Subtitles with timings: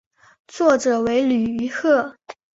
[0.47, 2.15] 作者为李愚赫。